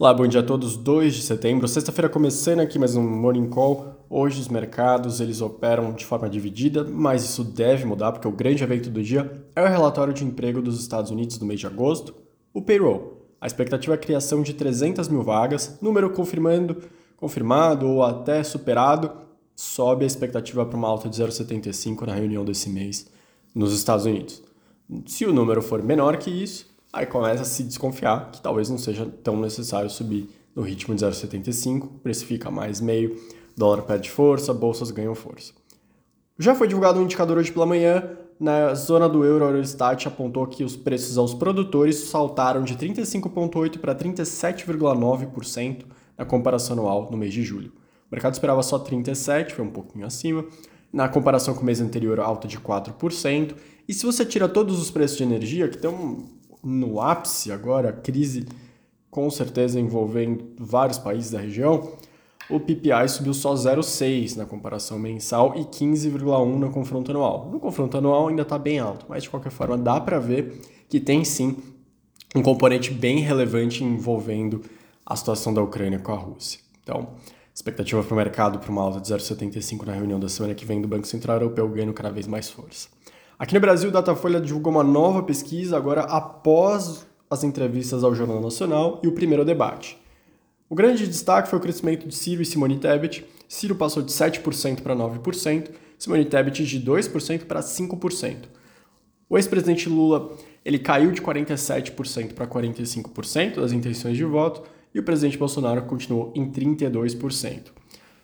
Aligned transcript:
Olá, 0.00 0.14
bom 0.14 0.28
dia 0.28 0.38
a 0.38 0.44
todos. 0.44 0.76
2 0.76 1.12
de 1.12 1.22
setembro, 1.22 1.66
sexta-feira 1.66 2.08
começando 2.08 2.60
aqui 2.60 2.78
mais 2.78 2.94
um 2.94 3.02
Morning 3.02 3.48
Call. 3.48 3.96
Hoje 4.08 4.40
os 4.40 4.46
mercados 4.46 5.20
eles 5.20 5.40
operam 5.40 5.92
de 5.92 6.06
forma 6.06 6.30
dividida, 6.30 6.84
mas 6.84 7.24
isso 7.24 7.42
deve 7.42 7.84
mudar 7.84 8.12
porque 8.12 8.28
o 8.28 8.30
grande 8.30 8.62
evento 8.62 8.90
do 8.90 9.02
dia 9.02 9.44
é 9.56 9.60
o 9.60 9.66
relatório 9.66 10.14
de 10.14 10.24
emprego 10.24 10.62
dos 10.62 10.80
Estados 10.80 11.10
Unidos 11.10 11.36
do 11.36 11.44
mês 11.44 11.58
de 11.58 11.66
agosto, 11.66 12.14
o 12.54 12.62
payroll. 12.62 13.26
A 13.40 13.48
expectativa 13.48 13.94
é 13.94 13.96
a 13.96 13.98
criação 13.98 14.40
de 14.40 14.54
300 14.54 15.08
mil 15.08 15.24
vagas, 15.24 15.80
número 15.82 16.10
confirmando, 16.10 16.76
confirmado 17.16 17.88
ou 17.88 18.04
até 18.04 18.44
superado, 18.44 19.10
sobe 19.56 20.04
a 20.04 20.06
expectativa 20.06 20.64
para 20.64 20.78
uma 20.78 20.86
alta 20.86 21.08
de 21.08 21.20
0,75 21.20 22.06
na 22.06 22.14
reunião 22.14 22.44
desse 22.44 22.70
mês 22.70 23.10
nos 23.52 23.74
Estados 23.74 24.06
Unidos. 24.06 24.44
Se 25.06 25.26
o 25.26 25.32
número 25.32 25.60
for 25.60 25.82
menor 25.82 26.18
que 26.18 26.30
isso, 26.30 26.68
aí 26.92 27.06
começa 27.06 27.42
a 27.42 27.46
se 27.46 27.62
desconfiar 27.62 28.30
que 28.30 28.40
talvez 28.40 28.68
não 28.68 28.78
seja 28.78 29.06
tão 29.22 29.40
necessário 29.40 29.90
subir 29.90 30.28
no 30.54 30.62
ritmo 30.62 30.94
de 30.94 31.04
0,75, 31.04 32.00
precifica 32.02 32.50
mais 32.50 32.80
meio, 32.80 33.16
dólar 33.56 33.82
perde 33.82 34.10
força, 34.10 34.52
bolsas 34.52 34.90
ganham 34.90 35.14
força. 35.14 35.52
Já 36.38 36.54
foi 36.54 36.68
divulgado 36.68 36.98
um 36.98 37.02
indicador 37.02 37.38
hoje 37.38 37.52
pela 37.52 37.66
manhã, 37.66 38.16
na 38.38 38.72
zona 38.74 39.08
do 39.08 39.24
euro, 39.24 39.44
a 39.44 39.48
Eurostat 39.48 40.06
apontou 40.06 40.46
que 40.46 40.62
os 40.62 40.76
preços 40.76 41.18
aos 41.18 41.34
produtores 41.34 41.96
saltaram 41.96 42.62
de 42.62 42.76
35,8% 42.76 43.78
para 43.78 43.94
37,9% 43.96 45.84
na 46.16 46.24
comparação 46.24 46.78
anual 46.78 47.08
no 47.10 47.16
mês 47.16 47.34
de 47.34 47.42
julho. 47.42 47.72
O 48.08 48.14
mercado 48.14 48.34
esperava 48.34 48.62
só 48.62 48.78
37%, 48.78 49.50
foi 49.50 49.64
um 49.64 49.70
pouquinho 49.70 50.06
acima. 50.06 50.44
Na 50.92 51.08
comparação 51.08 51.52
com 51.52 51.62
o 51.62 51.64
mês 51.64 51.80
anterior, 51.80 52.20
alta 52.20 52.46
de 52.46 52.58
4%. 52.58 53.56
E 53.88 53.92
se 53.92 54.06
você 54.06 54.24
tira 54.24 54.48
todos 54.48 54.80
os 54.80 54.90
preços 54.90 55.16
de 55.16 55.24
energia, 55.24 55.68
que 55.68 55.76
estão 55.76 56.24
no 56.62 57.00
ápice 57.00 57.52
agora, 57.52 57.90
a 57.90 57.92
crise 57.92 58.46
com 59.10 59.30
certeza 59.30 59.80
envolvendo 59.80 60.52
vários 60.58 60.98
países 60.98 61.30
da 61.30 61.40
região, 61.40 61.92
o 62.50 62.58
PPI 62.58 63.08
subiu 63.08 63.34
só 63.34 63.52
0,6 63.54 64.36
na 64.36 64.46
comparação 64.46 64.98
mensal 64.98 65.54
e 65.56 65.64
15,1 65.64 66.56
no 66.56 66.70
confronto 66.70 67.10
anual. 67.10 67.48
No 67.50 67.60
confronto 67.60 67.98
anual 67.98 68.28
ainda 68.28 68.42
está 68.42 68.58
bem 68.58 68.78
alto, 68.78 69.06
mas 69.08 69.24
de 69.24 69.30
qualquer 69.30 69.50
forma 69.50 69.76
dá 69.76 70.00
para 70.00 70.18
ver 70.18 70.60
que 70.88 70.98
tem 70.98 71.24
sim 71.24 71.56
um 72.34 72.42
componente 72.42 72.90
bem 72.90 73.18
relevante 73.18 73.84
envolvendo 73.84 74.62
a 75.04 75.16
situação 75.16 75.52
da 75.52 75.62
Ucrânia 75.62 75.98
com 75.98 76.12
a 76.12 76.16
Rússia. 76.16 76.60
Então, 76.82 77.08
expectativa 77.54 78.02
para 78.02 78.14
o 78.14 78.16
mercado 78.16 78.58
para 78.58 78.70
uma 78.70 78.82
alta 78.82 79.00
de 79.00 79.12
0,75 79.12 79.84
na 79.84 79.92
reunião 79.92 80.20
da 80.20 80.28
semana 80.28 80.54
que 80.54 80.64
vem 80.64 80.80
do 80.80 80.88
Banco 80.88 81.06
Central 81.06 81.36
Europeu 81.36 81.68
ganhando 81.68 81.92
cada 81.92 82.10
vez 82.10 82.26
mais 82.26 82.48
força. 82.48 82.88
Aqui 83.38 83.54
no 83.54 83.60
Brasil, 83.60 83.88
o 83.88 83.92
Datafolha 83.92 84.40
divulgou 84.40 84.72
uma 84.72 84.82
nova 84.82 85.22
pesquisa 85.22 85.76
agora 85.76 86.00
após 86.00 87.06
as 87.30 87.44
entrevistas 87.44 88.02
ao 88.02 88.12
Jornal 88.12 88.40
Nacional 88.40 89.00
e 89.00 89.06
o 89.06 89.12
primeiro 89.12 89.44
debate. 89.44 89.96
O 90.68 90.74
grande 90.74 91.06
destaque 91.06 91.48
foi 91.48 91.56
o 91.60 91.62
crescimento 91.62 92.08
de 92.08 92.16
Ciro 92.16 92.42
e 92.42 92.44
Simone 92.44 92.78
Tebet. 92.78 93.24
Ciro 93.48 93.76
passou 93.76 94.02
de 94.02 94.10
7% 94.10 94.82
para 94.82 94.96
9%, 94.96 95.70
Simone 95.96 96.24
Tebet 96.24 96.64
de 96.64 96.80
2% 96.80 97.44
para 97.44 97.60
5%. 97.60 98.36
O 99.30 99.38
ex-presidente 99.38 99.88
Lula 99.88 100.32
ele 100.64 100.80
caiu 100.80 101.12
de 101.12 101.22
47% 101.22 102.34
para 102.34 102.44
45% 102.44 103.60
das 103.60 103.70
intenções 103.70 104.16
de 104.16 104.24
voto 104.24 104.64
e 104.92 104.98
o 104.98 105.02
presidente 105.04 105.38
Bolsonaro 105.38 105.82
continuou 105.82 106.32
em 106.34 106.50
32%. 106.50 107.66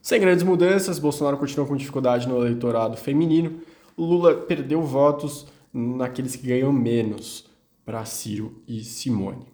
Sem 0.00 0.20
grandes 0.20 0.44
mudanças, 0.44 1.00
Bolsonaro 1.00 1.36
continuou 1.36 1.66
com 1.66 1.76
dificuldade 1.76 2.28
no 2.28 2.36
eleitorado 2.36 2.96
feminino, 2.96 3.60
Lula 4.04 4.34
perdeu 4.34 4.82
votos 4.82 5.46
naqueles 5.72 6.36
que 6.36 6.46
ganham 6.46 6.72
menos 6.72 7.46
para 7.84 8.04
Ciro 8.04 8.62
e 8.66 8.82
Simone. 8.82 9.46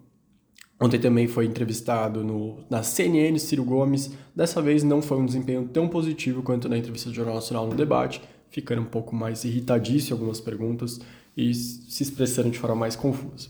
Ontem 0.80 1.00
também 1.00 1.26
foi 1.26 1.46
entrevistado 1.46 2.22
no, 2.22 2.58
na 2.68 2.82
CNN 2.82 3.38
Ciro 3.38 3.64
Gomes. 3.64 4.12
Dessa 4.34 4.60
vez 4.60 4.82
não 4.82 5.00
foi 5.00 5.16
um 5.16 5.24
desempenho 5.24 5.66
tão 5.68 5.88
positivo 5.88 6.42
quanto 6.42 6.68
na 6.68 6.76
entrevista 6.76 7.08
do 7.08 7.14
Jornal 7.14 7.36
Nacional 7.36 7.66
no 7.66 7.74
debate, 7.74 8.20
ficando 8.50 8.82
um 8.82 8.86
pouco 8.86 9.16
mais 9.16 9.44
irritadíssimo 9.44 10.16
algumas 10.16 10.38
perguntas 10.38 11.00
e 11.34 11.54
se 11.54 12.02
expressando 12.02 12.50
de 12.50 12.58
forma 12.58 12.76
mais 12.76 12.94
confusa. 12.94 13.48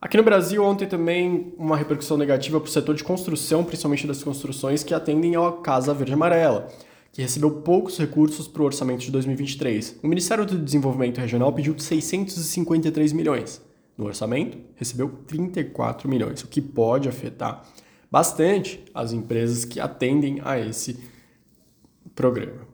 Aqui 0.00 0.16
no 0.16 0.22
Brasil, 0.22 0.62
ontem 0.62 0.86
também 0.86 1.52
uma 1.58 1.76
repercussão 1.76 2.16
negativa 2.16 2.58
para 2.58 2.68
o 2.68 2.70
setor 2.70 2.94
de 2.94 3.04
construção, 3.04 3.64
principalmente 3.64 4.06
das 4.06 4.22
construções 4.22 4.82
que 4.82 4.94
atendem 4.94 5.36
à 5.36 5.52
Casa 5.52 5.92
Verde 5.92 6.14
Amarela 6.14 6.68
que 7.16 7.22
recebeu 7.22 7.50
poucos 7.50 7.96
recursos 7.96 8.46
para 8.46 8.60
o 8.60 8.66
orçamento 8.66 9.00
de 9.00 9.10
2023. 9.10 10.00
O 10.02 10.06
Ministério 10.06 10.44
do 10.44 10.58
Desenvolvimento 10.58 11.16
Regional 11.16 11.50
pediu 11.50 11.74
653 11.78 13.10
milhões. 13.14 13.62
No 13.96 14.04
orçamento, 14.04 14.58
recebeu 14.74 15.08
34 15.26 16.10
milhões, 16.10 16.42
o 16.42 16.46
que 16.46 16.60
pode 16.60 17.08
afetar 17.08 17.66
bastante 18.10 18.84
as 18.92 19.14
empresas 19.14 19.64
que 19.64 19.80
atendem 19.80 20.42
a 20.44 20.60
esse 20.60 20.98
programa. 22.14 22.68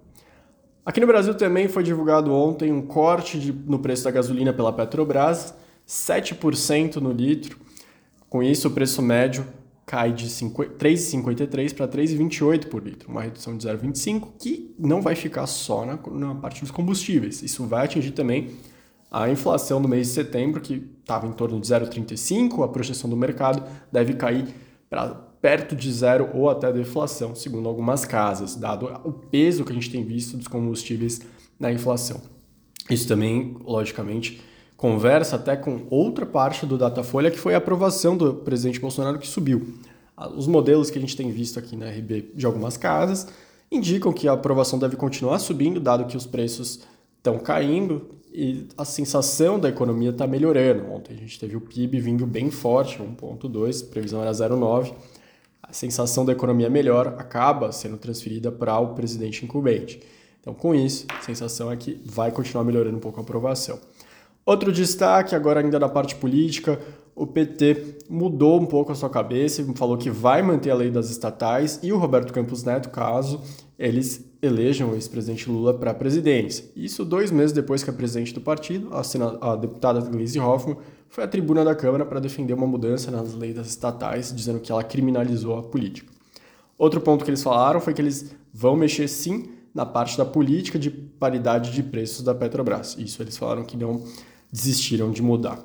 Aqui 0.85 0.99
no 0.99 1.07
Brasil 1.07 1.37
também 1.37 1.69
foi 1.69 1.85
divulgado 1.85 2.33
ontem 2.33 2.73
um 2.73 2.83
corte 2.83 3.39
de, 3.39 3.53
no 3.53 3.79
preço 3.79 4.03
da 4.03 4.11
gasolina 4.11 4.53
pela 4.53 4.73
Petrobras, 4.73 5.55
7% 5.87 6.97
no 6.97 7.13
litro. 7.13 7.61
Com 8.29 8.43
isso, 8.43 8.67
o 8.67 8.73
preço 8.73 9.03
médio 9.03 9.47
cai 9.93 10.11
de 10.11 10.27
3,53 10.27 11.75
para 11.75 11.87
3,28 11.87 12.67
por 12.69 12.83
litro, 12.83 13.11
uma 13.11 13.21
redução 13.21 13.55
de 13.55 13.69
0,25, 13.69 14.29
que 14.39 14.75
não 14.79 15.03
vai 15.03 15.15
ficar 15.15 15.47
só 15.47 15.85
na, 15.85 15.99
na 16.13 16.35
parte 16.35 16.63
dos 16.63 16.71
combustíveis. 16.71 17.43
Isso 17.43 17.67
vai 17.67 17.85
atingir 17.85 18.13
também 18.13 18.53
a 19.11 19.29
inflação 19.29 19.83
do 19.83 19.87
mês 19.87 20.07
de 20.07 20.15
setembro, 20.15 20.63
que 20.63 20.83
estava 20.99 21.27
em 21.27 21.33
torno 21.33 21.61
de 21.61 21.67
0,35, 21.67 22.65
a 22.65 22.69
projeção 22.69 23.11
do 23.11 23.15
mercado 23.19 23.63
deve 23.93 24.15
cair 24.15 24.47
para 24.89 25.09
perto 25.11 25.77
de 25.77 25.93
zero 25.93 26.31
ou 26.33 26.49
até 26.49 26.73
deflação, 26.73 27.35
segundo 27.35 27.69
algumas 27.69 28.07
casas, 28.07 28.57
dado 28.57 28.87
o 29.05 29.13
peso 29.13 29.63
que 29.63 29.73
a 29.73 29.75
gente 29.75 29.91
tem 29.91 30.03
visto 30.03 30.39
dos 30.39 30.49
combustíveis 30.49 31.21
na 31.61 31.71
inflação. 31.71 32.23
Isso 32.89 33.07
também, 33.07 33.59
logicamente, 33.63 34.41
conversa 34.83 35.37
até 35.37 35.55
com 35.55 35.87
outra 35.91 36.27
parte 36.27 36.67
do 36.67 36.77
Datafolha, 36.77 37.31
que 37.31 37.39
foi 37.39 37.55
a 37.55 37.59
aprovação 37.59 38.17
do 38.17 38.35
presidente 38.35 38.81
Bolsonaro 38.81 39.17
que 39.17 39.29
subiu. 39.29 39.75
Os 40.37 40.49
modelos 40.49 40.91
que 40.91 40.99
a 40.99 41.01
gente 41.01 41.17
tem 41.17 41.31
visto 41.31 41.57
aqui 41.57 41.77
na 41.77 41.89
RB 41.89 42.33
de 42.35 42.45
algumas 42.45 42.77
casas 42.77 43.29
indicam 43.71 44.13
que 44.13 44.27
a 44.27 44.33
aprovação 44.33 44.81
deve 44.81 44.97
continuar 44.97 45.39
subindo, 45.39 45.79
dado 45.79 46.07
que 46.07 46.17
os 46.17 46.27
preços 46.27 46.81
estão 47.17 47.39
caindo 47.39 48.11
e 48.35 48.67
a 48.77 48.85
sensação 48.85 49.57
da 49.57 49.69
economia 49.69 50.11
está 50.11 50.27
melhorando. 50.27 50.91
Ontem 50.91 51.15
a 51.15 51.17
gente 51.17 51.39
teve 51.39 51.57
o 51.57 51.61
PIB 51.61 52.01
vindo 52.01 52.27
bem 52.27 52.51
forte, 52.51 52.99
1,2, 52.99 53.89
previsão 53.89 54.21
era 54.21 54.33
0,9. 54.33 54.93
A 55.63 55.73
sensação 55.73 56.25
da 56.25 56.33
economia 56.33 56.69
melhor 56.69 57.15
acaba 57.19 57.71
sendo 57.71 57.99
transferida 57.99 58.51
para 58.51 58.81
o 58.81 58.95
presidente 58.95 59.45
incumbente. 59.45 60.01
Então, 60.41 60.53
com 60.53 60.75
isso, 60.75 61.07
a 61.09 61.23
sensação 61.23 61.71
é 61.71 61.77
que 61.77 62.03
vai 62.05 62.33
continuar 62.33 62.65
melhorando 62.65 62.97
um 62.97 63.01
pouco 63.01 63.21
a 63.21 63.23
aprovação. 63.23 63.79
Outro 64.45 64.73
destaque, 64.73 65.35
agora 65.35 65.61
ainda 65.61 65.79
da 65.79 65.89
parte 65.89 66.17
política, 66.17 66.79
o 67.15 67.27
PT 67.27 67.99
mudou 68.09 68.61
um 68.61 68.67
pouco 68.67 68.91
a 68.91 68.95
sua 68.95 69.11
cabeça 69.11 69.63
e 69.63 69.77
falou 69.77 69.97
que 69.97 70.11
vai 70.11 70.43
manter 70.43 70.71
a 70.71 70.75
lei 70.75 70.91
das 70.91 71.11
estatais 71.11 71.79
e 71.83 71.93
o 71.93 71.99
Roberto 71.99 72.33
Campos 72.33 72.65
Neto, 72.65 72.91
caso 72.91 73.41
eles 73.79 74.25
elejam 74.41 74.91
o 74.91 74.95
ex-presidente 74.95 75.51
Lula 75.51 75.75
para 75.75 75.93
presidência. 75.95 76.65
Isso 76.75 77.05
dois 77.05 77.31
meses 77.31 77.53
depois 77.53 77.83
que 77.83 77.91
a 77.91 77.93
presidente 77.93 78.33
do 78.33 78.41
partido, 78.41 78.91
a, 78.93 79.53
a 79.53 79.57
deputada 79.57 80.01
Gleisi 80.01 80.39
Hoffmann, 80.41 80.77
foi 81.09 81.25
à 81.25 81.29
tribuna 81.29 81.65
da 81.65 81.75
Câmara 81.75 82.07
para 82.07 82.21
defender 82.21 82.55
uma 82.55 82.67
mudança 82.67 83.11
nas 83.11 83.35
leis 83.35 83.55
das 83.55 83.69
estatais, 83.69 84.35
dizendo 84.35 84.61
que 84.61 84.73
ela 84.73 84.83
criminalizou 84.83 85.59
a 85.59 85.63
política. 85.63 86.11
Outro 86.79 87.01
ponto 87.01 87.25
que 87.25 87.31
eles 87.31 87.43
falaram 87.43 87.81
foi 87.81 87.93
que 87.93 88.01
eles 88.01 88.35
vão 88.53 88.75
mexer 88.75 89.07
sim 89.09 89.51
na 89.75 89.87
parte 89.87 90.17
da 90.17 90.25
política 90.25 90.79
de 90.79 90.91
paridade 90.91 91.71
de 91.71 91.83
preços 91.83 92.23
da 92.23 92.35
Petrobras. 92.35 92.97
Isso 92.99 93.23
eles 93.23 93.37
falaram 93.37 93.65
que 93.65 93.77
não 93.77 94.03
desistiram 94.53 95.11
de 95.11 95.23
mudar. 95.23 95.59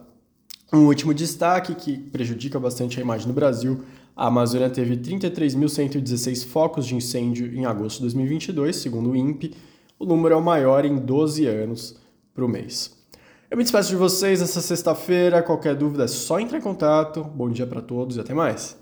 Um 0.71 0.85
último 0.85 1.13
destaque 1.13 1.75
que 1.75 1.97
prejudica 1.97 2.59
bastante 2.59 2.99
a 2.99 3.01
imagem 3.01 3.27
do 3.27 3.33
Brasil: 3.33 3.83
a 4.15 4.27
Amazônia 4.27 4.69
teve 4.69 4.97
33.116 4.97 6.45
focos 6.45 6.85
de 6.85 6.95
incêndio 6.95 7.53
em 7.53 7.65
agosto 7.65 7.97
de 7.97 8.03
2022, 8.03 8.75
segundo 8.75 9.11
o 9.11 9.15
INPE. 9.15 9.53
O 9.99 10.05
número 10.05 10.35
é 10.35 10.37
o 10.37 10.43
maior 10.43 10.85
em 10.85 10.95
12 10.95 11.45
anos 11.45 11.95
para 12.33 12.45
o 12.45 12.47
mês. 12.47 12.95
Eu 13.49 13.57
me 13.57 13.63
despeço 13.63 13.89
de 13.89 13.95
vocês 13.95 14.41
essa 14.41 14.61
sexta-feira. 14.61 15.41
Qualquer 15.41 15.75
dúvida 15.75 16.03
é 16.03 16.07
só 16.07 16.39
entrar 16.39 16.57
em 16.57 16.61
contato. 16.61 17.23
Bom 17.23 17.49
dia 17.49 17.65
para 17.65 17.81
todos 17.81 18.17
e 18.17 18.19
até 18.19 18.33
mais. 18.33 18.77